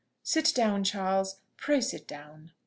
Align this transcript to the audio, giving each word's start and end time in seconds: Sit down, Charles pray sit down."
Sit 0.23 0.51
down, 0.55 0.83
Charles 0.83 1.41
pray 1.57 1.79
sit 1.79 2.07
down." 2.07 2.53